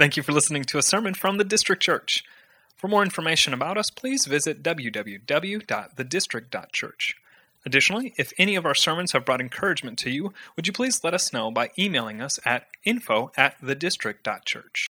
[0.00, 2.24] Thank you for listening to a sermon from the District Church.
[2.74, 7.16] For more information about us, please visit www.thedistrict.church.
[7.66, 11.12] Additionally, if any of our sermons have brought encouragement to you, would you please let
[11.12, 14.86] us know by emailing us at info at thedistrict.church.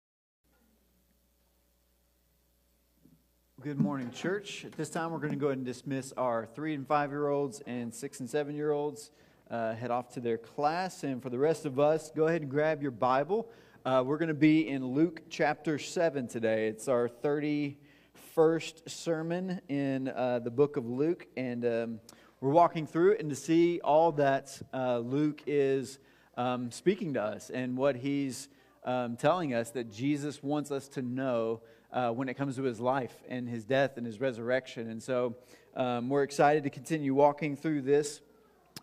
[3.62, 4.64] Good morning, church.
[4.64, 7.28] At this time, we're going to go ahead and dismiss our three and five year
[7.28, 9.12] olds and six and seven year olds.
[9.48, 11.04] Uh, head off to their class.
[11.04, 13.48] And for the rest of us, go ahead and grab your Bible.
[13.86, 16.66] Uh, we're going to be in Luke chapter 7 today.
[16.66, 22.00] It's our 31st sermon in uh, the book of Luke, and um,
[22.40, 26.00] we're walking through it and to see all that uh, Luke is
[26.36, 28.48] um, speaking to us and what he's
[28.84, 31.60] um, telling us that Jesus wants us to know
[31.92, 34.90] uh, when it comes to his life and his death and his resurrection.
[34.90, 35.36] And so
[35.76, 38.20] um, we're excited to continue walking through this.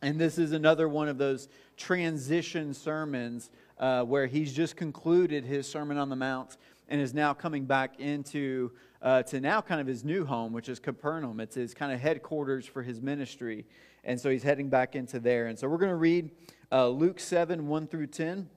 [0.01, 5.69] And this is another one of those transition sermons uh, where he's just concluded his
[5.69, 9.87] Sermon on the Mount and is now coming back into uh, to now kind of
[9.87, 11.39] his new home, which is Capernaum.
[11.39, 13.65] It's his kind of headquarters for his ministry.
[14.05, 15.47] And so he's heading back into there.
[15.47, 16.31] And so we're going to read
[16.71, 18.49] uh, Luke 7, 1 through 10,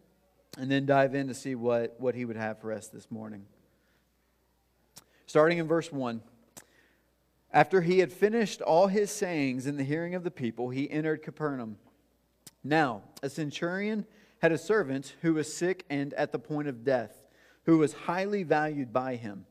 [0.59, 3.45] and then dive in to see what, what he would have for us this morning.
[5.27, 6.23] Starting in verse 1.
[7.53, 11.23] After he had finished all his sayings in the hearing of the people, he entered
[11.23, 11.79] Capernaum.
[12.63, 14.07] Now, a centurion
[14.41, 17.27] had a servant who was sick and at the point of death,
[17.65, 19.47] who was highly valued by him.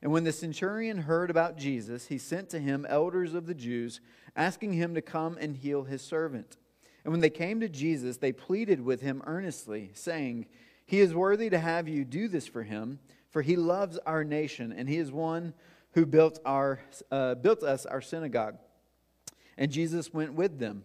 [0.00, 4.00] And when the centurion heard about Jesus, he sent to him elders of the Jews,
[4.36, 6.56] asking him to come and heal his servant.
[7.04, 10.46] And when they came to Jesus, they pleaded with him earnestly, saying,
[10.86, 14.72] He is worthy to have you do this for him, for he loves our nation,
[14.72, 15.52] and he is one
[15.92, 16.80] who built, our,
[17.10, 18.56] uh, built us our synagogue.
[19.56, 20.84] And Jesus went with them.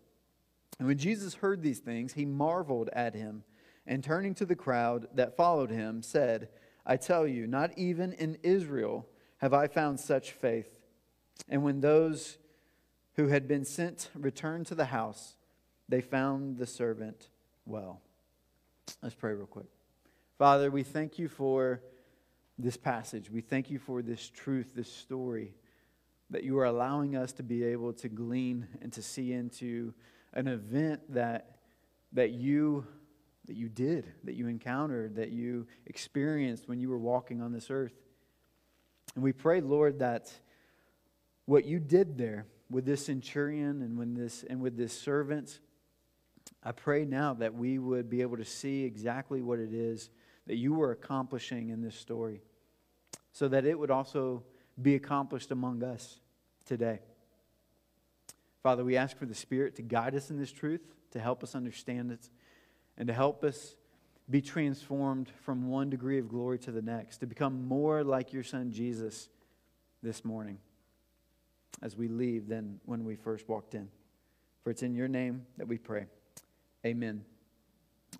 [0.81, 3.43] And when Jesus heard these things, he marveled at him,
[3.85, 6.49] and turning to the crowd that followed him, said,
[6.87, 10.71] I tell you, not even in Israel have I found such faith.
[11.47, 12.39] And when those
[13.13, 15.35] who had been sent returned to the house,
[15.87, 17.29] they found the servant
[17.67, 18.01] well.
[19.03, 19.67] Let's pray real quick.
[20.39, 21.83] Father, we thank you for
[22.57, 23.29] this passage.
[23.29, 25.53] We thank you for this truth, this story
[26.31, 29.93] that you are allowing us to be able to glean and to see into
[30.33, 31.57] an event that,
[32.13, 32.85] that you
[33.47, 37.69] that you did, that you encountered, that you experienced when you were walking on this
[37.69, 37.93] earth.
[39.15, 40.31] And we pray, Lord, that
[41.45, 45.59] what you did there with this centurion and when this and with this servant,
[46.63, 50.09] I pray now that we would be able to see exactly what it is
[50.47, 52.41] that you were accomplishing in this story,
[53.31, 54.43] so that it would also
[54.81, 56.19] be accomplished among us
[56.65, 56.99] today.
[58.63, 61.55] Father, we ask for the Spirit to guide us in this truth, to help us
[61.55, 62.29] understand it,
[62.97, 63.75] and to help us
[64.29, 68.43] be transformed from one degree of glory to the next, to become more like your
[68.43, 69.29] Son Jesus
[70.03, 70.57] this morning
[71.81, 73.89] as we leave than when we first walked in.
[74.63, 76.05] For it's in your name that we pray.
[76.85, 77.25] Amen.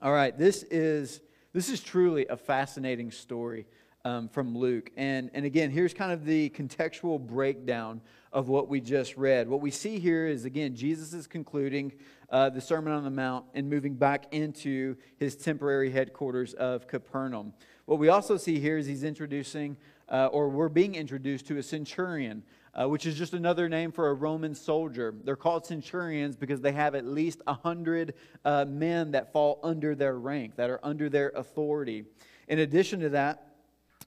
[0.01, 1.21] All right, this is,
[1.53, 3.67] this is truly a fascinating story
[4.05, 4.91] um, from Luke.
[4.97, 8.01] And, and again, here's kind of the contextual breakdown
[8.33, 9.47] of what we just read.
[9.47, 11.91] What we see here is, again, Jesus is concluding
[12.29, 17.53] uh, the Sermon on the Mount and moving back into his temporary headquarters of Capernaum.
[17.85, 19.75] What we also see here is he's introducing,
[20.09, 22.43] uh, or we're being introduced to a centurion.
[22.73, 25.13] Uh, which is just another name for a Roman soldier.
[25.25, 28.13] They're called centurions because they have at least 100
[28.45, 32.05] uh, men that fall under their rank, that are under their authority.
[32.47, 33.50] In addition to that,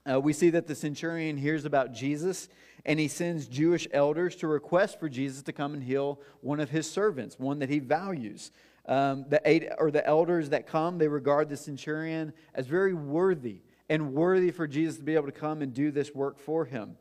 [0.09, 2.47] uh, we see that the centurion hears about Jesus
[2.85, 6.69] and he sends Jewish elders to request for Jesus to come and heal one of
[6.69, 8.51] his servants, one that he values.
[8.87, 13.61] Um, the eight or the elders that come, they regard the centurion as very worthy
[13.89, 16.95] and worthy for Jesus to be able to come and do this work for him.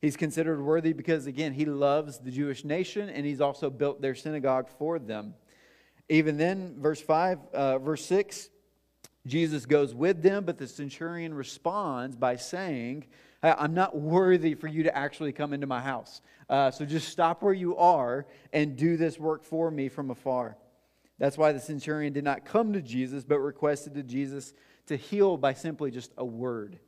[0.00, 4.14] He's considered worthy because, again, he loves the Jewish nation and he's also built their
[4.14, 5.34] synagogue for them.
[6.08, 8.48] Even then, verse 5, uh, verse 6,
[9.28, 13.06] Jesus goes with them, but the centurion responds by saying,
[13.42, 16.20] I'm not worthy for you to actually come into my house.
[16.48, 20.56] Uh, so just stop where you are and do this work for me from afar.
[21.18, 24.54] That's why the centurion did not come to Jesus, but requested to Jesus
[24.86, 26.78] to heal by simply just a word.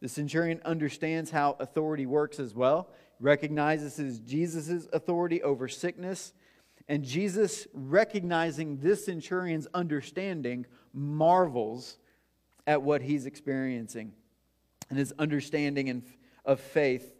[0.00, 6.32] The centurion understands how authority works as well, recognizes Jesus' authority over sickness.
[6.88, 11.96] And Jesus, recognizing this centurion's understanding, marvels
[12.66, 14.12] at what he's experiencing
[14.88, 16.02] and his understanding and,
[16.44, 17.14] of faith.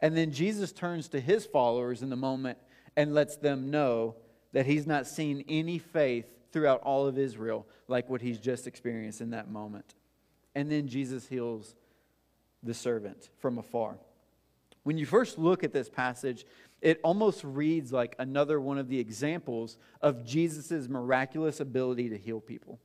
[0.00, 2.58] And then Jesus turns to his followers in the moment
[2.96, 4.16] and lets them know
[4.52, 9.20] that he's not seen any faith throughout all of Israel like what he's just experienced
[9.20, 9.94] in that moment.
[10.54, 11.74] And then Jesus heals
[12.62, 13.96] the servant from afar.
[14.82, 16.44] When you first look at this passage,
[16.80, 22.40] it almost reads like another one of the examples of Jesus' miraculous ability to heal
[22.40, 22.80] people.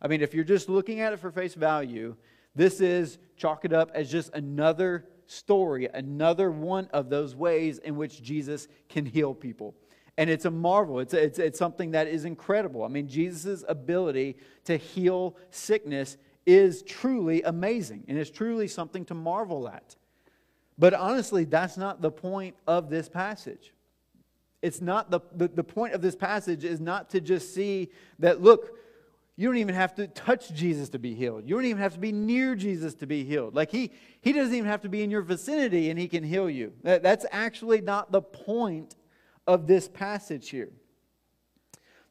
[0.00, 2.16] I mean, if you're just looking at it for face value,
[2.54, 7.96] this is chalk it up as just another story, another one of those ways in
[7.96, 9.74] which Jesus can heal people.
[10.16, 10.98] And it's a marvel.
[10.98, 12.82] It's, it's, it's something that is incredible.
[12.82, 19.14] I mean, Jesus' ability to heal sickness is truly amazing and is truly something to
[19.14, 19.94] marvel at.
[20.78, 23.72] But honestly, that's not the point of this passage.
[24.62, 28.42] It's not the, the, the point of this passage is not to just see that,
[28.42, 28.76] look,
[29.38, 31.48] you don't even have to touch Jesus to be healed.
[31.48, 33.54] You don't even have to be near Jesus to be healed.
[33.54, 36.50] Like he, he doesn't even have to be in your vicinity and he can heal
[36.50, 36.72] you.
[36.82, 38.96] That, that's actually not the point
[39.46, 40.70] of this passage here.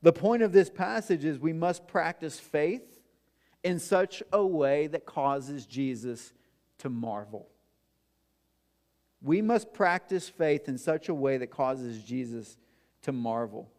[0.02, 2.98] The point of this passage is we must practice faith
[3.62, 6.32] in such a way that causes Jesus
[6.78, 7.50] to marvel.
[9.22, 12.56] We must practice faith in such a way that causes Jesus
[13.02, 13.70] to marvel.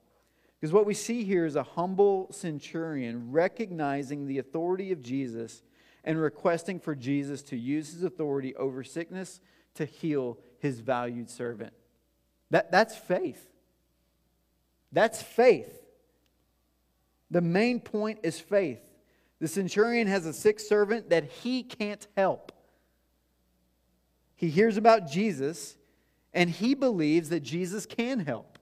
[0.61, 5.63] Because what we see here is a humble centurion recognizing the authority of Jesus
[6.03, 9.41] and requesting for Jesus to use his authority over sickness
[9.75, 11.73] to heal his valued servant.
[12.51, 13.47] That, that's faith.
[14.91, 15.85] That's faith.
[17.31, 18.81] The main point is faith.
[19.39, 22.53] The centurion has a sick servant that he can't help.
[24.35, 25.77] He hears about Jesus
[26.33, 28.58] and he believes that Jesus can help.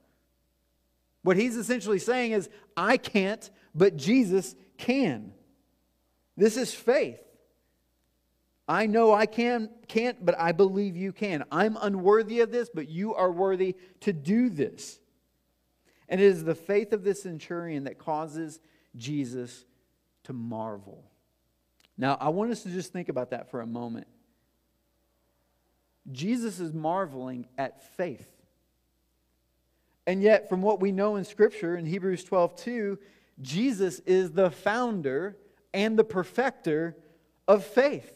[1.26, 5.32] What he's essentially saying is, I can't, but Jesus can.
[6.36, 7.18] This is faith.
[8.68, 11.42] I know I can, can't, but I believe you can.
[11.50, 15.00] I'm unworthy of this, but you are worthy to do this.
[16.08, 18.60] And it is the faith of this centurion that causes
[18.94, 19.64] Jesus
[20.22, 21.10] to marvel.
[21.98, 24.06] Now, I want us to just think about that for a moment.
[26.12, 28.35] Jesus is marveling at faith.
[30.06, 32.98] And yet, from what we know in Scripture in Hebrews 12 2,
[33.42, 35.36] Jesus is the founder
[35.74, 36.96] and the perfecter
[37.46, 38.12] of faith.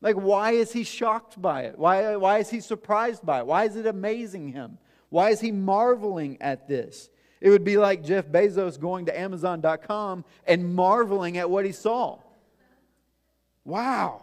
[0.00, 1.78] Like, why is he shocked by it?
[1.78, 3.46] Why, why is he surprised by it?
[3.46, 4.78] Why is it amazing him?
[5.10, 7.10] Why is he marveling at this?
[7.40, 12.18] It would be like Jeff Bezos going to Amazon.com and marveling at what he saw.
[13.64, 14.22] Wow,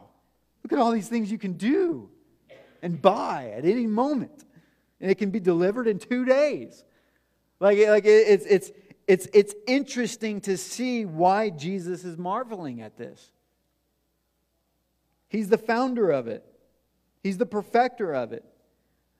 [0.63, 2.09] look at all these things you can do
[2.81, 4.45] and buy at any moment.
[4.99, 6.83] And it can be delivered in two days.
[7.59, 8.71] Like, like it's, it's,
[9.07, 13.31] it's, it's interesting to see why Jesus is marveling at this.
[15.29, 16.44] He's the founder of it,
[17.23, 18.45] He's the perfecter of it.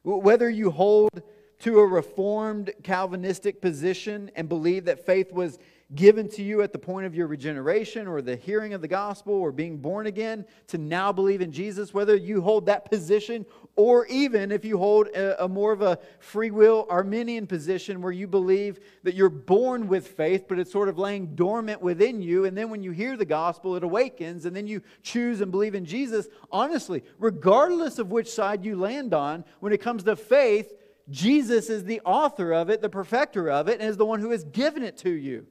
[0.04, 1.22] Whether you hold
[1.60, 5.58] to a reformed Calvinistic position and believe that faith was
[5.96, 9.34] given to you at the point of your regeneration or the hearing of the gospel
[9.34, 13.46] or being born again to now believe in Jesus, whether you hold that position
[13.78, 18.12] or even if you hold a, a, more of a free will Arminian position where
[18.12, 22.46] you believe that you're born with faith, but it's sort of laying dormant within you,
[22.46, 25.76] and then when you hear the gospel, it awakens, and then you choose and believe
[25.76, 26.28] in Jesus.
[26.52, 30.74] Honestly, regardless of which side you land on, when it comes to faith,
[31.10, 34.32] Jesus is the author of it, the perfecter of it, and is the one who
[34.32, 35.46] has given it to you.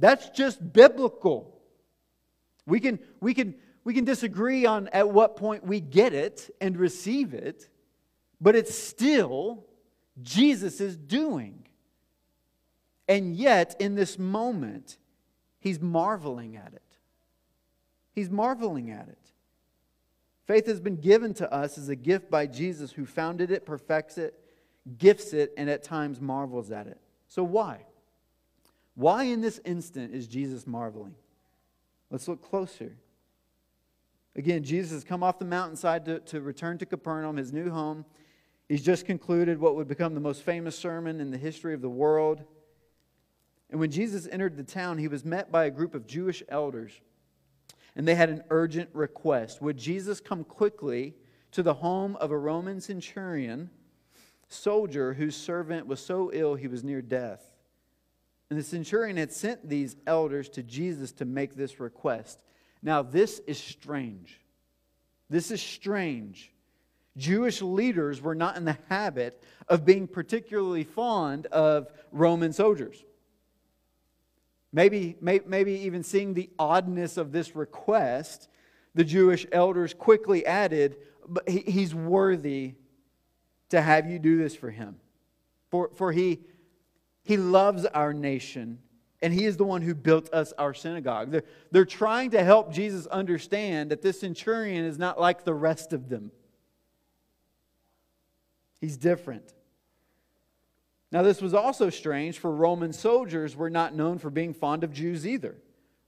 [0.00, 1.60] That's just biblical.
[2.66, 3.54] We can, we can,
[3.84, 7.68] we can disagree on at what point we get it and receive it,
[8.40, 9.66] but it's still
[10.22, 11.66] Jesus' is doing.
[13.06, 14.96] And yet, in this moment,
[15.58, 16.82] he's marveling at it.
[18.12, 19.18] He's marveling at it.
[20.46, 24.16] Faith has been given to us as a gift by Jesus who founded it, perfects
[24.16, 24.38] it,
[24.96, 27.00] gifts it, and at times marvels at it.
[27.28, 27.84] So, why?
[28.94, 31.14] Why in this instant is Jesus marveling?
[32.10, 32.96] Let's look closer.
[34.36, 38.04] Again, Jesus has come off the mountainside to, to return to Capernaum, his new home.
[38.68, 41.88] He's just concluded what would become the most famous sermon in the history of the
[41.88, 42.42] world.
[43.70, 46.92] And when Jesus entered the town, he was met by a group of Jewish elders.
[47.96, 51.14] And they had an urgent request Would Jesus come quickly
[51.52, 53.70] to the home of a Roman centurion
[54.48, 57.54] soldier whose servant was so ill he was near death.
[58.50, 62.40] And the centurion had sent these elders to Jesus to make this request.
[62.82, 64.40] Now, this is strange.
[65.28, 66.52] This is strange.
[67.16, 73.04] Jewish leaders were not in the habit of being particularly fond of Roman soldiers.
[74.72, 78.48] Maybe, maybe even seeing the oddness of this request,
[78.94, 80.96] the Jewish elders quickly added,
[81.28, 82.74] But he's worthy
[83.70, 84.96] to have you do this for him.
[85.70, 86.40] For, for he,
[87.22, 88.78] he loves our nation,
[89.22, 91.30] and he is the one who built us our synagogue.
[91.30, 95.92] They're, they're trying to help Jesus understand that this centurion is not like the rest
[95.92, 96.32] of them.
[98.80, 99.52] He's different.
[101.12, 104.92] Now, this was also strange, for Roman soldiers were not known for being fond of
[104.92, 105.56] Jews either.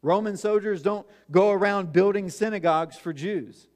[0.00, 3.68] Roman soldiers don't go around building synagogues for Jews.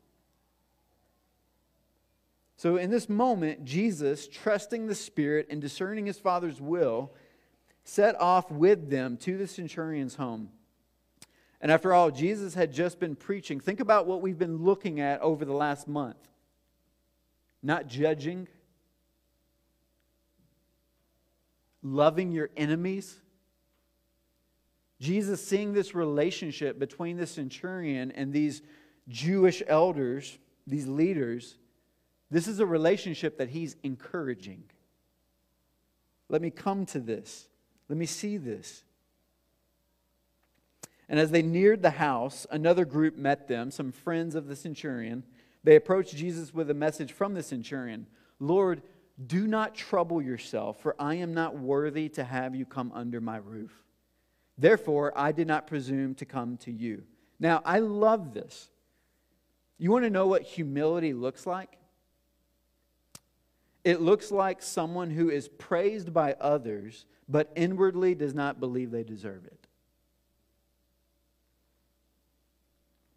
[2.57, 7.12] So, in this moment, Jesus, trusting the Spirit and discerning his Father's will,
[7.88, 10.50] set off with them to the centurion's home.
[11.61, 13.61] And after all, Jesus had just been preaching.
[13.61, 16.16] Think about what we've been looking at over the last month
[17.62, 18.47] not judging,
[21.83, 23.16] loving your enemies.
[25.00, 28.62] Jesus seeing this relationship between the centurion and these
[29.09, 31.57] Jewish elders, these leaders,
[32.31, 34.62] this is a relationship that he's encouraging.
[36.28, 37.49] Let me come to this.
[37.88, 38.83] Let me see this.
[41.09, 45.23] And as they neared the house, another group met them, some friends of the centurion.
[45.62, 48.07] They approached Jesus with a message from the centurion
[48.38, 48.83] Lord,
[49.25, 53.38] do not trouble yourself, for I am not worthy to have you come under my
[53.38, 53.73] roof.
[54.59, 57.02] Therefore, I did not presume to come to you.
[57.38, 58.69] Now, I love this.
[59.78, 61.78] You want to know what humility looks like?
[63.85, 69.04] It looks like someone who is praised by others, but inwardly does not believe they
[69.04, 69.66] deserve it.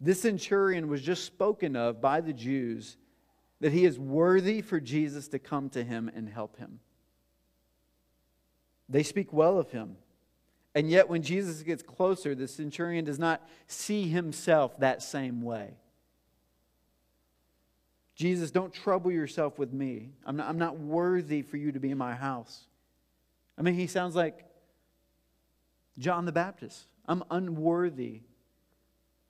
[0.00, 2.96] This centurion was just spoken of by the Jews
[3.60, 6.80] that he is worthy for Jesus to come to him and help him.
[8.88, 9.96] They speak well of him.
[10.74, 15.74] And yet, when Jesus gets closer, the centurion does not see himself that same way.
[18.14, 20.10] Jesus, don't trouble yourself with me.
[20.24, 22.66] I'm not, I'm not worthy for you to be in my house.
[23.58, 24.44] I mean, he sounds like
[25.98, 26.86] John the Baptist.
[27.06, 28.22] I'm unworthy.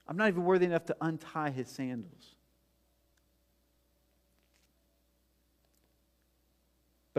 [0.06, 2.34] I'm not even worthy enough to untie his sandals.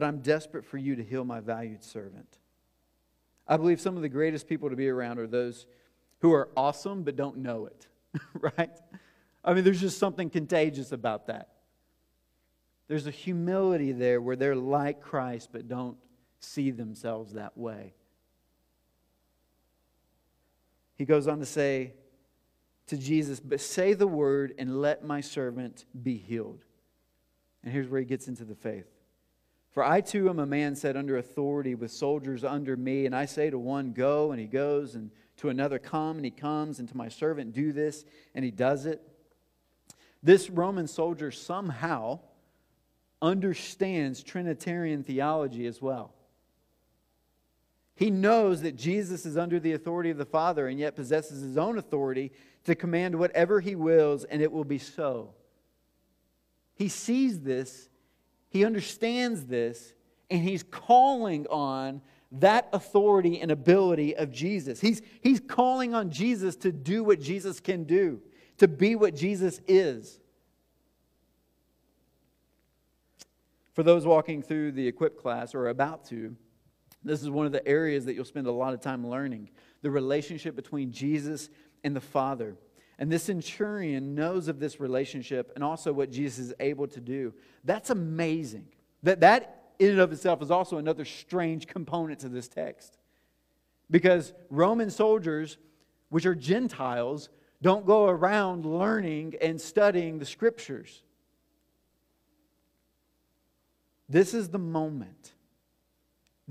[0.02, 2.38] but I'm desperate for you to heal my valued servant.
[3.48, 5.66] I believe some of the greatest people to be around are those
[6.20, 7.88] who are awesome but don't know it,
[8.58, 8.72] right?
[9.44, 11.50] I mean, there's just something contagious about that.
[12.88, 15.98] There's a humility there where they're like Christ but don't
[16.42, 17.94] see themselves that way.
[20.96, 21.94] He goes on to say
[22.88, 26.64] to Jesus, But say the word and let my servant be healed.
[27.64, 28.88] And here's where he gets into the faith.
[29.72, 33.26] For I too am a man set under authority with soldiers under me, and I
[33.26, 36.90] say to one, Go, and he goes, and to another, Come, and he comes, and
[36.90, 38.04] to my servant, Do this,
[38.36, 39.02] and he does it.
[40.22, 42.20] This Roman soldier somehow
[43.22, 46.14] understands Trinitarian theology as well.
[47.96, 51.58] He knows that Jesus is under the authority of the Father and yet possesses his
[51.58, 52.32] own authority
[52.64, 55.34] to command whatever he wills, and it will be so.
[56.74, 57.90] He sees this
[58.52, 59.94] he understands this,
[60.30, 62.02] and he's calling on
[62.34, 64.82] that authority and ability of Jesus.
[64.82, 68.22] He's, he's calling on Jesus to do what Jesus can do,
[68.58, 70.20] to be what Jesus is.
[73.72, 76.36] For those walking through the equip class or about to,
[77.04, 79.50] this is one of the areas that you'll spend a lot of time learning
[79.82, 81.50] the relationship between Jesus
[81.84, 82.56] and the Father.
[83.00, 87.34] And this centurion knows of this relationship and also what Jesus is able to do.
[87.64, 88.68] That's amazing.
[89.02, 93.00] That, that in and of itself is also another strange component to this text.
[93.90, 95.58] Because Roman soldiers,
[96.10, 97.30] which are Gentiles,
[97.62, 101.02] don't go around learning and studying the scriptures.
[104.08, 105.34] This is the moment.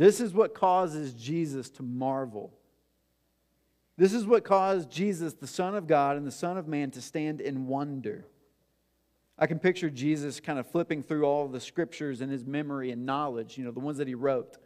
[0.00, 2.54] This is what causes Jesus to marvel.
[3.98, 7.02] This is what caused Jesus, the Son of God and the Son of Man, to
[7.02, 8.24] stand in wonder.
[9.38, 13.04] I can picture Jesus kind of flipping through all the scriptures in his memory and
[13.04, 14.56] knowledge, you know, the ones that he wrote.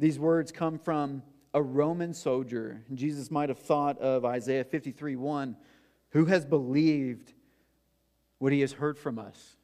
[0.00, 1.22] These words come from
[1.54, 2.82] a Roman soldier.
[2.92, 5.56] Jesus might have thought of Isaiah 53 1,
[6.08, 7.34] who has believed
[8.38, 9.54] what he has heard from us,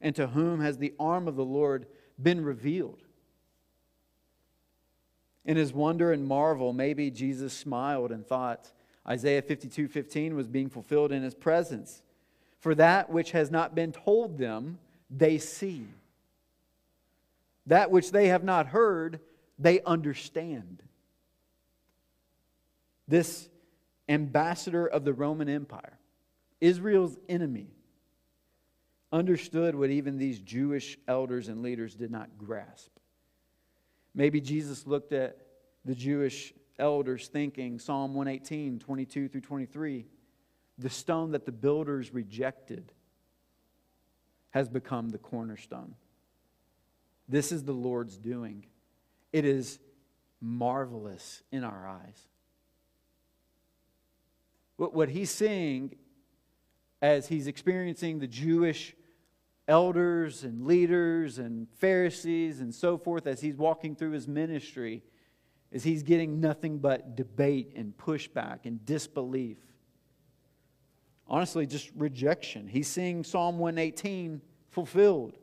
[0.00, 1.86] and to whom has the arm of the Lord
[2.22, 3.03] been revealed.
[5.44, 8.70] In his wonder and marvel, maybe Jesus smiled and thought,
[9.06, 12.02] Isaiah 52 15 was being fulfilled in his presence.
[12.60, 14.78] For that which has not been told them,
[15.10, 15.86] they see.
[17.66, 19.20] That which they have not heard,
[19.58, 20.82] they understand.
[23.06, 23.48] This
[24.08, 25.98] ambassador of the Roman Empire,
[26.60, 27.68] Israel's enemy,
[29.12, 32.93] understood what even these Jewish elders and leaders did not grasp.
[34.14, 35.38] Maybe Jesus looked at
[35.84, 40.06] the Jewish elders thinking, Psalm 118, 22 through 23,
[40.78, 42.92] the stone that the builders rejected
[44.50, 45.94] has become the cornerstone.
[47.28, 48.66] This is the Lord's doing.
[49.32, 49.78] It is
[50.40, 52.28] marvelous in our eyes.
[54.76, 55.96] What he's seeing
[57.00, 58.94] as he's experiencing the Jewish
[59.66, 65.02] elders and leaders and Pharisees and so forth as he's walking through his ministry
[65.70, 69.58] is he's getting nothing but debate and pushback and disbelief.
[71.26, 72.68] Honestly, just rejection.
[72.68, 74.40] He's seeing Psalm 118
[74.70, 75.38] fulfilled.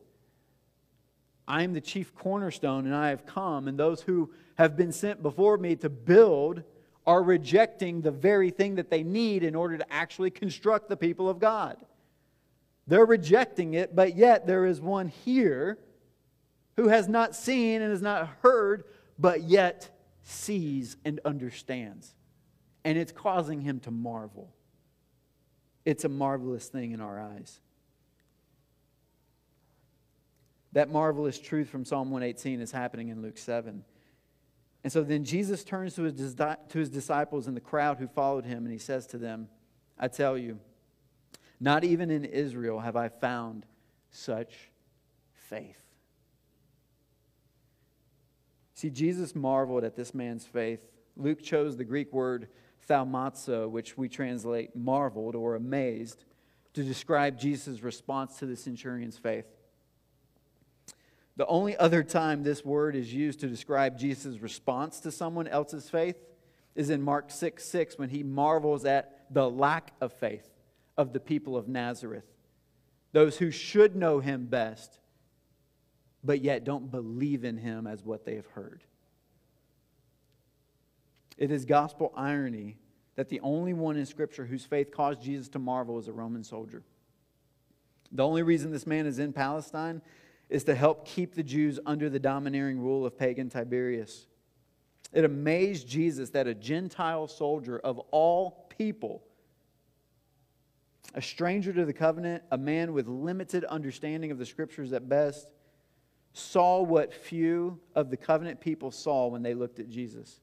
[1.48, 5.24] I am the chief cornerstone, and I have come, and those who have been sent
[5.24, 6.64] before me to build
[7.06, 11.28] are rejecting the very thing that they need in order to actually construct the people
[11.28, 11.78] of God.
[12.88, 15.78] They're rejecting it, but yet there is one here
[16.76, 18.84] who has not seen and has not heard,
[19.20, 19.90] but yet
[20.24, 22.16] sees and understands.
[22.84, 24.54] And it's causing him to marvel.
[25.86, 27.60] It's a marvelous thing in our eyes.
[30.74, 33.84] That marvelous truth from Psalm 118 is happening in Luke 7.
[34.84, 38.46] And so then Jesus turns to his, to his disciples and the crowd who followed
[38.46, 39.48] him, and he says to them,
[40.00, 40.60] I tell you,
[41.62, 43.68] not even in Israel have I found
[44.10, 44.72] such
[45.32, 45.78] faith.
[48.74, 50.80] See, Jesus marveled at this man's faith.
[51.16, 52.48] Luke chose the Greek word
[52.90, 56.26] thaumazo, which we translate marveled or amazed,
[56.74, 59.46] to describe Jesus' response to the centurion's faith.
[61.38, 65.90] The only other time this word is used to describe Jesus' response to someone else's
[65.90, 66.18] faith
[66.74, 70.51] is in Mark 6 6 when he marvels at the lack of faith
[71.02, 72.26] of the people of Nazareth,
[73.12, 75.00] those who should know him best,
[76.24, 78.84] but yet don't believe in him as what they have heard.
[81.40, 82.78] It is gospel irony
[83.16, 86.44] that the only one in Scripture whose faith caused Jesus to marvel is a Roman
[86.44, 86.84] soldier.
[88.12, 90.04] The only reason this man is in Palestine
[90.50, 94.28] is to help keep the Jews under the domineering rule of pagan Tiberius.
[95.14, 99.24] It amazed Jesus that a Gentile soldier of all people,
[101.14, 105.48] a stranger to the covenant, a man with limited understanding of the scriptures at best,
[106.34, 110.40] saw what few of the covenant people saw when they looked at Jesus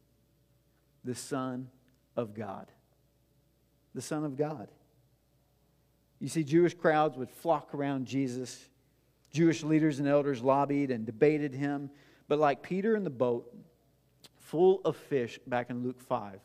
[1.04, 1.68] the Son
[2.16, 2.70] of God.
[3.94, 4.68] The Son of God.
[6.18, 8.68] You see, Jewish crowds would flock around Jesus
[9.30, 11.90] Jewish leaders and elders lobbied and debated him.
[12.28, 13.54] But like Peter in the boat,
[14.38, 16.40] full of fish, back in Luke 5,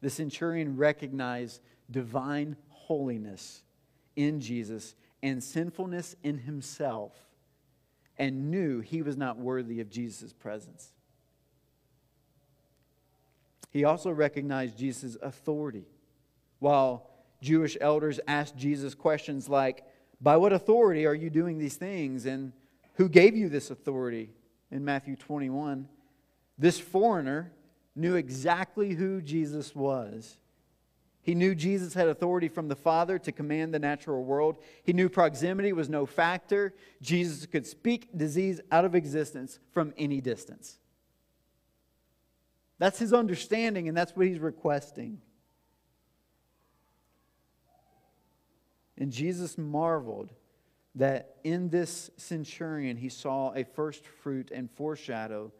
[0.00, 3.62] the centurion recognized divine holiness
[4.16, 7.12] in Jesus and sinfulness in himself
[8.18, 10.92] and knew he was not worthy of Jesus' presence.
[13.70, 15.86] He also recognized Jesus' authority.
[16.58, 17.08] While
[17.40, 19.84] Jewish elders asked Jesus questions like,
[20.20, 22.26] by what authority are you doing these things?
[22.26, 22.52] And
[22.94, 24.30] who gave you this authority?
[24.70, 25.88] In Matthew 21,
[26.58, 27.52] this foreigner
[27.94, 30.38] knew exactly who Jesus was.
[31.22, 34.56] He knew Jesus had authority from the Father to command the natural world.
[34.82, 36.74] He knew proximity was no factor.
[37.00, 40.78] Jesus could speak disease out of existence from any distance.
[42.78, 45.20] That's his understanding, and that's what he's requesting.
[48.98, 50.32] And Jesus marveled
[50.96, 55.52] that in this centurion he saw a first fruit and foreshadow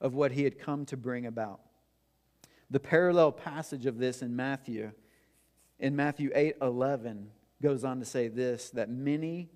[0.00, 1.60] of what he had come to bring about.
[2.70, 4.92] The parallel passage of this in Matthew,
[5.78, 7.30] in Matthew 8 11,
[7.62, 9.50] goes on to say this that many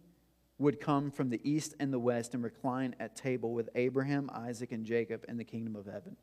[0.59, 4.73] would come from the east and the west and recline at table with Abraham, Isaac,
[4.73, 6.17] and Jacob in the kingdom of heaven.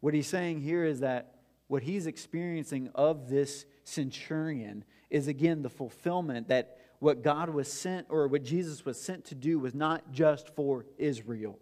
[0.00, 1.36] What he's saying here is that
[1.68, 8.06] what he's experiencing of this centurion is again the fulfillment that what God was sent
[8.10, 11.58] or what Jesus was sent to do was not just for Israel.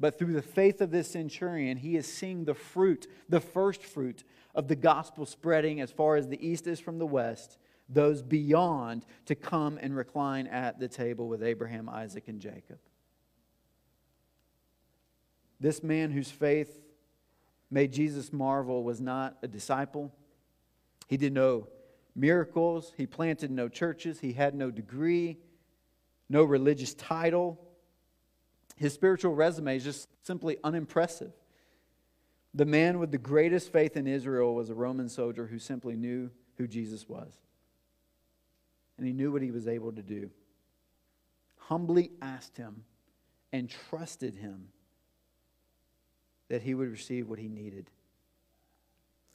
[0.00, 4.24] But through the faith of this centurion, he is seeing the fruit, the first fruit
[4.54, 9.04] of the gospel spreading as far as the east is from the west, those beyond
[9.26, 12.78] to come and recline at the table with Abraham, Isaac, and Jacob.
[15.60, 16.80] This man whose faith
[17.70, 20.10] made Jesus marvel was not a disciple.
[21.08, 21.68] He did no
[22.16, 22.94] miracles.
[22.96, 24.20] He planted no churches.
[24.20, 25.36] He had no degree,
[26.30, 27.60] no religious title.
[28.80, 31.32] His spiritual resume is just simply unimpressive.
[32.54, 36.30] The man with the greatest faith in Israel was a Roman soldier who simply knew
[36.56, 37.30] who Jesus was.
[38.96, 40.30] And he knew what he was able to do.
[41.58, 42.84] Humbly asked him
[43.52, 44.68] and trusted him
[46.48, 47.90] that he would receive what he needed.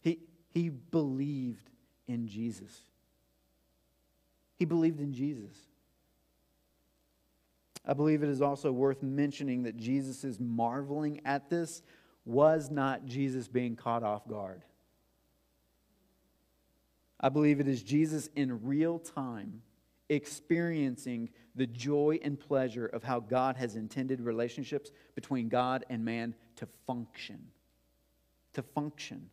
[0.01, 1.69] He, he believed
[2.07, 2.81] in Jesus.
[4.57, 5.55] He believed in Jesus.
[7.85, 11.81] I believe it is also worth mentioning that Jesus' marveling at this
[12.25, 14.63] was not Jesus being caught off guard.
[17.19, 19.61] I believe it is Jesus in real time
[20.09, 26.35] experiencing the joy and pleasure of how God has intended relationships between God and man
[26.57, 27.47] to function.
[28.53, 29.29] To function.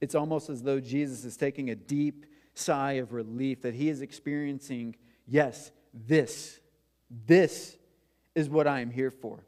[0.00, 4.02] It's almost as though Jesus is taking a deep sigh of relief that he is
[4.02, 6.58] experiencing, yes, this,
[7.26, 7.76] this
[8.34, 9.44] is what I am here for.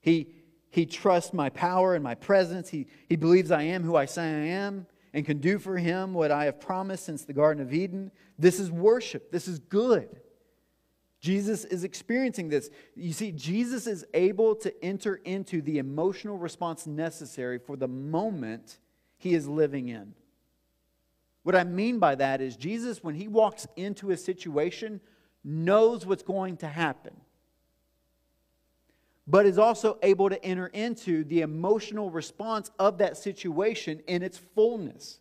[0.00, 0.28] He,
[0.70, 2.68] he trusts my power and my presence.
[2.68, 6.14] He, he believes I am who I say I am and can do for him
[6.14, 8.10] what I have promised since the Garden of Eden.
[8.38, 9.30] This is worship.
[9.30, 10.20] This is good.
[11.20, 12.70] Jesus is experiencing this.
[12.96, 18.78] You see, Jesus is able to enter into the emotional response necessary for the moment
[19.18, 20.14] he is living in.
[21.42, 25.00] What I mean by that is, Jesus, when he walks into a situation,
[25.44, 27.14] knows what's going to happen
[29.30, 34.38] but is also able to enter into the emotional response of that situation in its
[34.38, 35.20] fullness.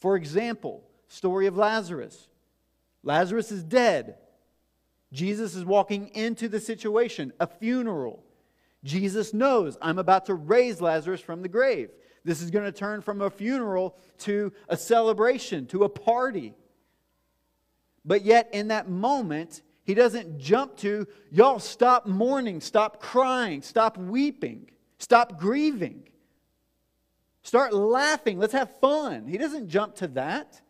[0.00, 2.28] For example, story of Lazarus.
[3.04, 4.16] Lazarus is dead.
[5.12, 8.24] Jesus is walking into the situation, a funeral.
[8.82, 11.90] Jesus knows I'm about to raise Lazarus from the grave.
[12.24, 16.54] This is going to turn from a funeral to a celebration, to a party.
[18.04, 23.98] But yet, in that moment, he doesn't jump to, y'all stop mourning, stop crying, stop
[23.98, 26.04] weeping, stop grieving.
[27.42, 29.26] Start laughing, let's have fun.
[29.26, 30.60] He doesn't jump to that.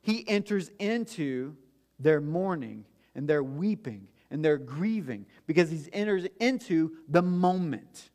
[0.00, 1.56] He enters into
[1.98, 2.84] their mourning
[3.14, 8.10] and their weeping and their grieving because he enters into the moment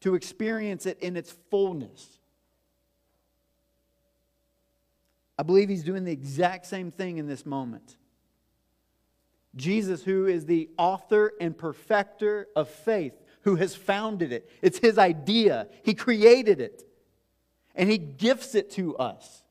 [0.00, 2.18] to experience it in its fullness.
[5.38, 7.96] I believe he's doing the exact same thing in this moment.
[9.56, 14.48] Jesus, who is the author and perfecter of faith, who has founded it.
[14.62, 16.82] It's his idea, he created it,
[17.74, 19.42] and he gifts it to us.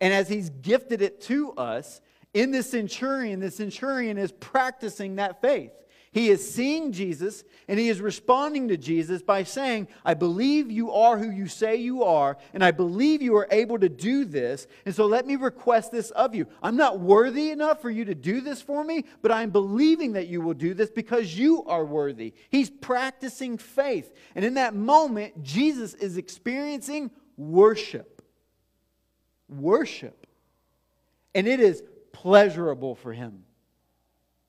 [0.00, 2.00] And as he's gifted it to us,
[2.34, 5.72] in this centurion, the centurion is practicing that faith.
[6.12, 10.90] He is seeing Jesus and he is responding to Jesus by saying, I believe you
[10.90, 14.66] are who you say you are, and I believe you are able to do this.
[14.86, 16.46] And so let me request this of you.
[16.62, 20.28] I'm not worthy enough for you to do this for me, but I'm believing that
[20.28, 22.32] you will do this because you are worthy.
[22.48, 24.10] He's practicing faith.
[24.34, 28.22] And in that moment, Jesus is experiencing worship.
[29.48, 30.26] Worship.
[31.34, 33.44] And it is pleasurable for him.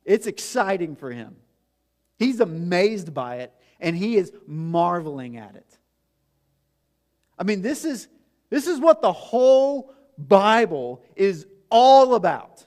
[0.05, 1.35] It's exciting for him.
[2.19, 5.77] He's amazed by it and he is marveling at it.
[7.39, 8.10] I mean, this is,
[8.49, 12.65] this is what the whole Bible is all about.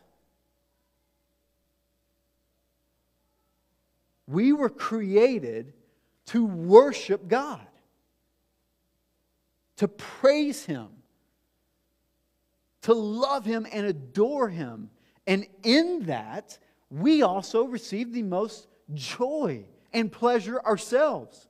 [4.26, 5.74] We were created
[6.26, 7.66] to worship God,
[9.76, 10.88] to praise Him,
[12.82, 14.88] to love Him and adore Him.
[15.26, 16.56] And in that,
[16.88, 21.48] we also receive the most joy and pleasure ourselves.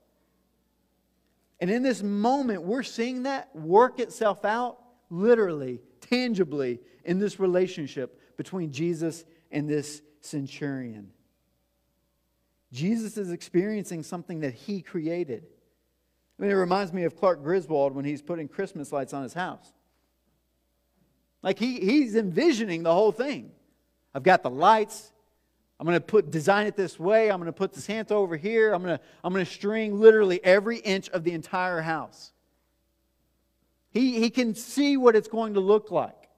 [1.61, 4.79] And in this moment, we're seeing that work itself out
[5.11, 11.11] literally, tangibly, in this relationship between Jesus and this centurion.
[12.73, 15.45] Jesus is experiencing something that he created.
[16.39, 19.35] I mean, it reminds me of Clark Griswold when he's putting Christmas lights on his
[19.35, 19.73] house.
[21.43, 23.53] Like he, he's envisioning the whole thing.
[24.15, 25.12] I've got the lights,
[25.83, 27.29] I'm going to put design it this way.
[27.29, 28.73] I'm going to put the Santa over here.
[28.73, 32.31] I'm going to I'm going to string literally every inch of the entire house.
[33.91, 36.29] He he can see what it's going to look like.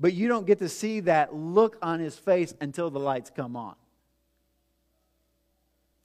[0.00, 3.56] But you don't get to see that look on his face until the lights come
[3.56, 3.74] on.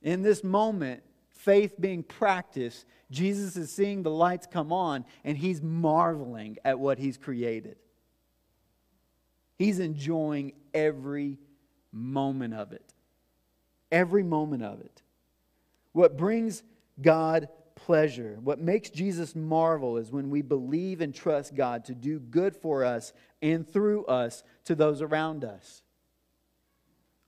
[0.02, 5.62] In this moment, faith being practiced, Jesus is seeing the lights come on and he's
[5.62, 7.78] marveling at what he's created.
[9.58, 11.39] He's enjoying every
[11.91, 12.93] moment of it.
[13.91, 15.02] Every moment of it.
[15.93, 16.63] What brings
[17.02, 22.19] God pleasure, what makes Jesus marvel, is when we believe and trust God to do
[22.19, 25.84] good for us and through us to those around us.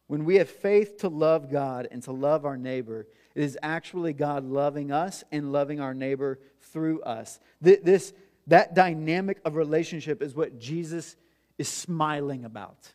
[0.07, 4.13] When we have faith to love God and to love our neighbor, it is actually
[4.13, 7.39] God loving us and loving our neighbor through us.
[7.61, 8.13] This,
[8.47, 11.15] that dynamic of relationship is what Jesus
[11.59, 12.91] is smiling about.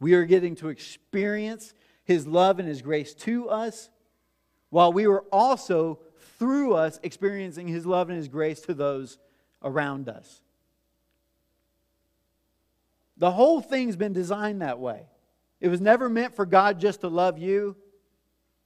[0.00, 3.90] We are getting to experience his love and his grace to us,
[4.70, 6.00] while we were also,
[6.38, 9.18] through us, experiencing his love and his grace to those
[9.62, 10.42] around us.
[13.18, 15.06] The whole thing's been designed that way.
[15.60, 17.76] It was never meant for God just to love you,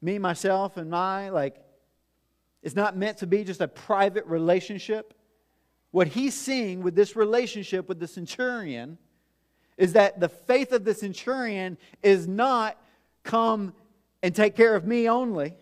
[0.00, 1.30] me, myself, and I.
[1.30, 1.56] Like,
[2.62, 5.12] it's not meant to be just a private relationship.
[5.90, 8.98] What he's seeing with this relationship with the centurion
[9.76, 12.80] is that the faith of the centurion is not
[13.22, 13.74] come
[14.22, 15.54] and take care of me only.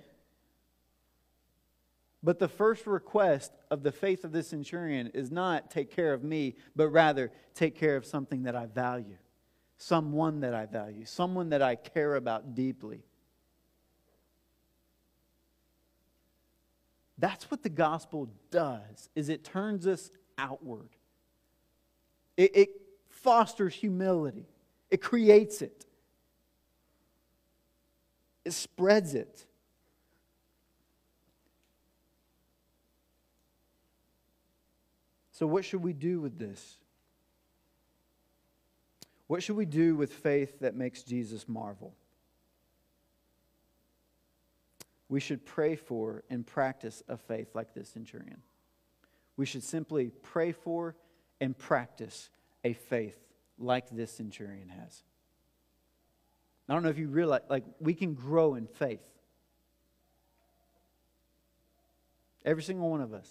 [2.22, 6.22] But the first request of the faith of the centurion is not take care of
[6.22, 9.16] me, but rather take care of something that I value,
[9.77, 13.03] someone that I value, someone that I care about deeply.
[17.18, 20.90] That's what the gospel does, is it turns us outward.
[22.37, 22.68] It, it
[23.12, 24.46] fosters humility.
[24.90, 25.87] It creates it.
[28.44, 29.46] It spreads it.
[35.31, 36.79] So, what should we do with this?
[39.27, 41.94] What should we do with faith that makes Jesus marvel?
[45.09, 48.42] We should pray for and practice a faith like this centurion.
[49.37, 50.96] We should simply pray for
[51.40, 52.31] and practice
[52.64, 53.18] a faith
[53.59, 55.03] like this centurion has.
[56.68, 59.03] I don't know if you realize, like, we can grow in faith.
[62.44, 63.29] Every single one of us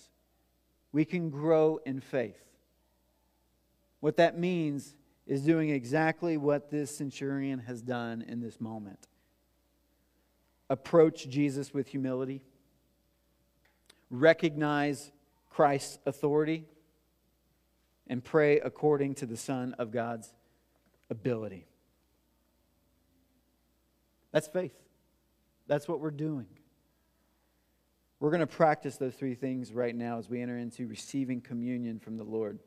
[0.91, 2.41] we can grow in faith.
[3.99, 9.07] What that means is doing exactly what this centurion has done in this moment
[10.69, 12.41] approach Jesus with humility,
[14.09, 15.11] recognize
[15.49, 16.65] Christ's authority,
[18.11, 20.33] and pray according to the Son of God's
[21.09, 21.65] ability.
[24.33, 24.75] That's faith.
[25.65, 26.47] That's what we're doing.
[28.19, 31.99] We're going to practice those three things right now as we enter into receiving communion
[31.99, 32.59] from the Lord.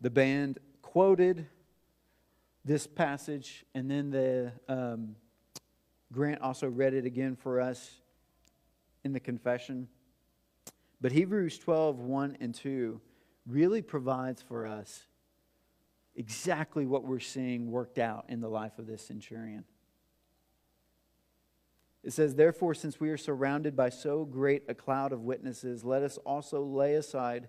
[0.00, 1.46] The band quoted
[2.64, 5.14] this passage, and then the um,
[6.10, 8.00] Grant also read it again for us
[9.04, 9.88] in the confession.
[11.02, 12.98] But Hebrews 12, 1 and 2
[13.46, 15.04] really provides for us
[16.14, 19.64] exactly what we're seeing worked out in the life of this centurion.
[22.02, 26.02] It says, Therefore, since we are surrounded by so great a cloud of witnesses, let
[26.02, 27.48] us also lay aside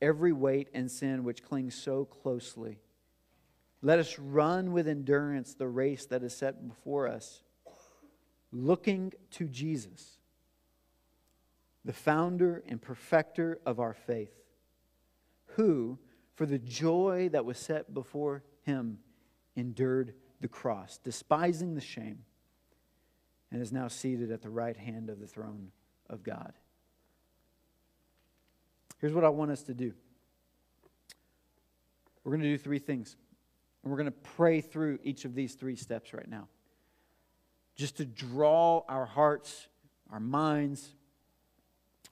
[0.00, 2.78] every weight and sin which clings so closely.
[3.82, 7.42] Let us run with endurance the race that is set before us,
[8.50, 10.18] looking to Jesus,
[11.84, 14.32] the founder and perfecter of our faith,
[15.56, 15.98] who,
[16.34, 18.98] for the joy that was set before him,
[19.56, 22.24] endured the cross, despising the shame
[23.54, 25.70] and is now seated at the right hand of the throne
[26.10, 26.52] of God.
[28.98, 29.92] Here's what I want us to do
[32.24, 33.16] we're going to do three things,
[33.82, 36.48] and we're going to pray through each of these three steps right now.
[37.76, 39.68] Just to draw our hearts,
[40.10, 40.94] our minds,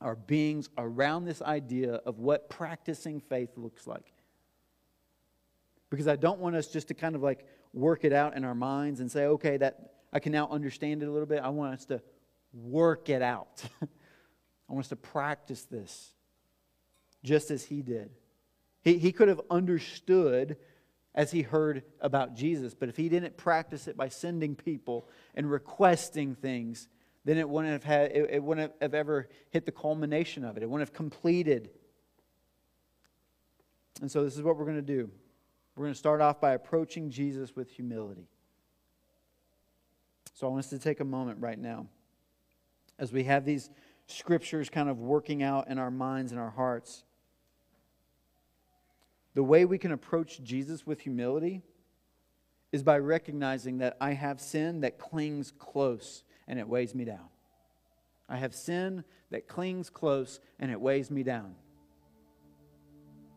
[0.03, 4.13] our beings around this idea of what practicing faith looks like.
[5.91, 8.55] Because I don't want us just to kind of like work it out in our
[8.55, 11.41] minds and say, okay, that I can now understand it a little bit.
[11.43, 12.03] I want us to
[12.53, 13.65] work it out.
[13.83, 16.13] I want us to practice this
[17.23, 18.11] just as he did.
[18.83, 20.57] He, he could have understood
[21.15, 25.51] as he heard about Jesus, but if he didn't practice it by sending people and
[25.51, 26.89] requesting things,
[27.25, 30.63] then it wouldn't have had it, it wouldn't have ever hit the culmination of it.
[30.63, 31.71] It wouldn't have completed.
[34.01, 35.11] And so this is what we're going to do.
[35.77, 38.27] We're going to start off by approaching Jesus with humility.
[40.35, 41.87] So I want us to take a moment right now
[42.99, 43.71] as we have these
[44.07, 47.05] scriptures kind of working out in our minds and our hearts.
[49.35, 51.63] The way we can approach Jesus with humility
[52.73, 57.29] is by recognizing that I have sin that clings close and it weighs me down.
[58.29, 61.55] I have sin that clings close and it weighs me down.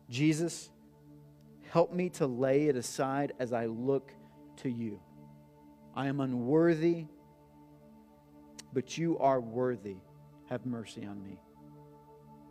[0.10, 0.70] Jesus,
[1.72, 4.14] help me to lay it aside as I look
[4.58, 5.00] to you.
[5.96, 7.06] I am unworthy
[8.76, 9.96] but you are worthy.
[10.50, 11.40] Have mercy on me.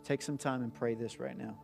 [0.03, 1.55] Take some time and pray this right now.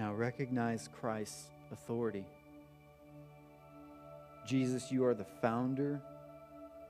[0.00, 2.24] Now recognize Christ's authority.
[4.46, 6.00] Jesus, you are the founder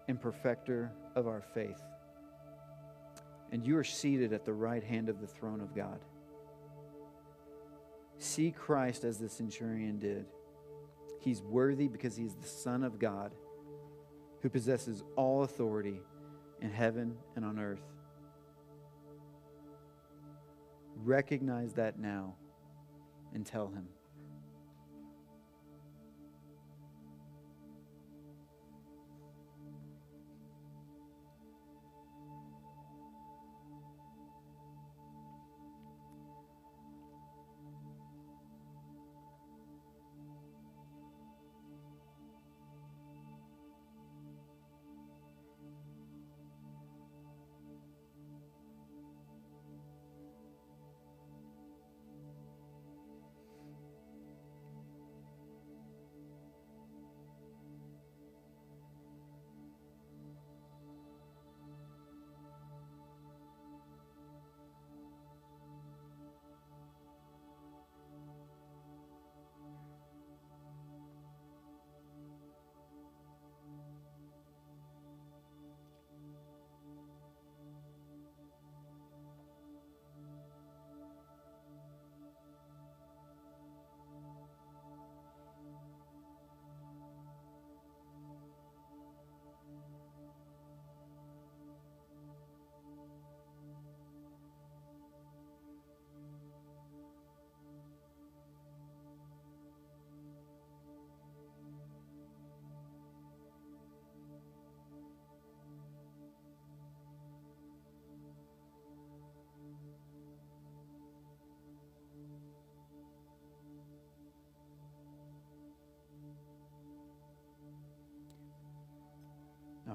[0.07, 1.83] and perfecter of our faith.
[3.51, 5.99] And you are seated at the right hand of the throne of God.
[8.21, 10.27] See Christ as the centurion did.
[11.19, 13.33] He's worthy because he is the Son of God
[14.41, 16.01] who possesses all authority
[16.61, 17.83] in heaven and on earth.
[21.03, 22.37] Recognize that now
[23.35, 23.89] and tell him.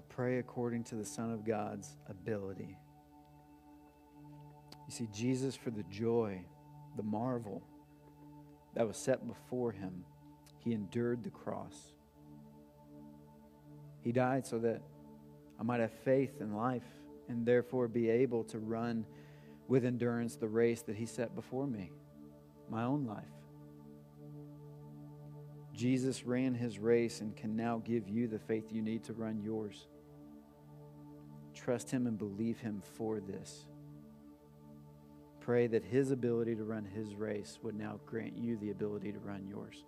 [0.10, 2.78] Pray according to the Son of God's ability.
[4.88, 6.46] You see, Jesus, for the joy,
[6.96, 7.64] the marvel
[8.76, 10.06] that was set before him,
[10.60, 11.76] he endured the cross.
[14.02, 14.82] He died so that
[15.60, 16.84] I might have faith in life
[17.28, 19.06] and therefore be able to run
[19.68, 21.92] with endurance the race that he set before me,
[22.70, 23.24] my own life.
[25.74, 29.42] Jesus ran his race and can now give you the faith you need to run
[29.42, 29.88] yours.
[31.66, 33.66] Trust him and believe him for this.
[35.40, 39.18] Pray that his ability to run his race would now grant you the ability to
[39.18, 39.84] run yours.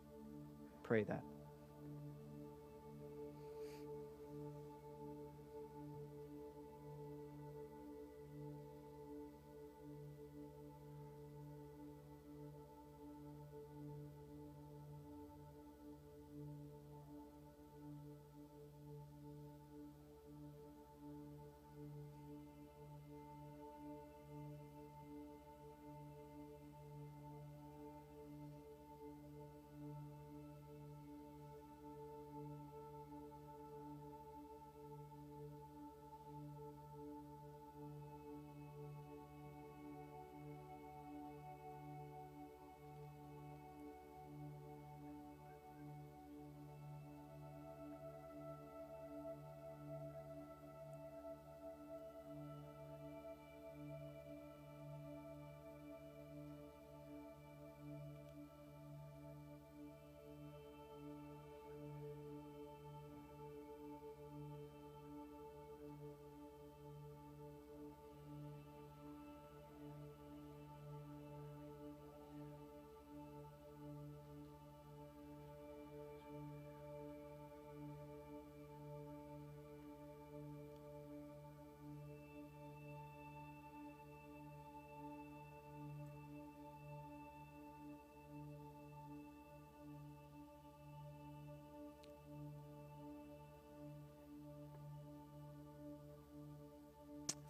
[0.81, 1.21] Pray that.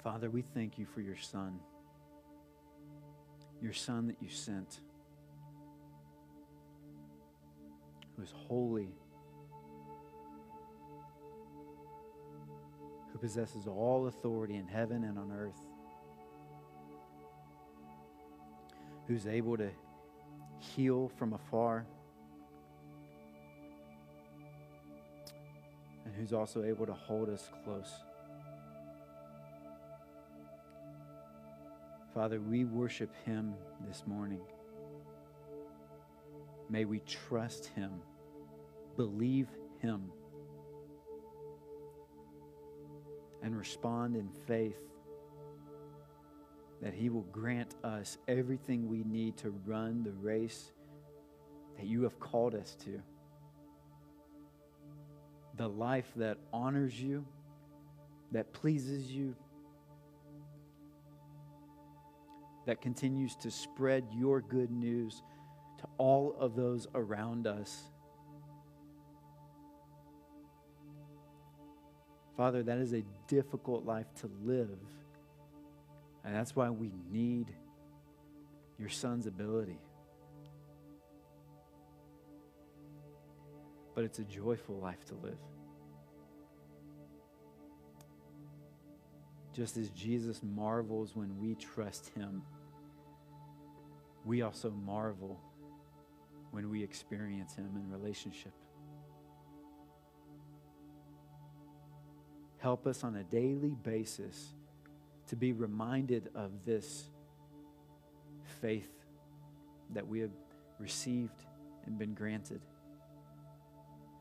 [0.08, 1.60] Father, we thank you for your Son,
[3.62, 4.80] your Son that you sent,
[8.16, 8.88] who is holy,
[13.12, 15.60] who possesses all authority in heaven and on earth,
[19.08, 19.70] who's able to
[20.60, 21.86] heal from afar.
[26.05, 27.91] And who's also able to hold us close.
[32.18, 33.53] Father, we worship him
[33.88, 34.41] this morning.
[36.68, 37.91] May we trust him,
[38.95, 39.47] believe
[39.78, 40.11] him,
[43.43, 44.80] and respond in faith
[46.82, 50.72] that he will grant us everything we need to run the race
[51.78, 52.99] that you have called us to.
[55.55, 57.28] The life that honors you,
[58.32, 59.36] that pleases you,
[62.68, 65.24] that continues to spread your good news
[65.80, 67.84] to all of those around us.
[72.36, 74.78] Father, that is a difficult life to live.
[76.26, 77.53] And that's why we need
[78.78, 79.80] your son's ability.
[83.95, 85.39] But it's a joyful life to live.
[89.53, 92.43] Just as Jesus marvels when we trust him
[94.28, 95.40] we also marvel
[96.52, 98.52] when we experience Him in relationship.
[102.58, 104.50] Help us on a daily basis
[105.28, 107.10] to be reminded of this
[108.62, 108.92] faith
[109.94, 110.36] that we have
[110.78, 111.46] received
[111.86, 112.60] and been granted.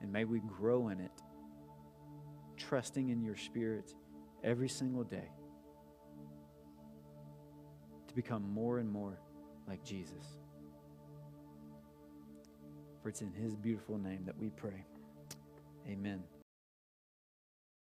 [0.01, 1.23] And may we grow in it,
[2.57, 3.93] trusting in your Spirit
[4.45, 5.31] every single day
[8.07, 9.19] to become more and more
[9.67, 10.39] like Jesus.
[13.03, 14.85] For it's in his beautiful name that we pray.
[15.89, 16.23] Amen.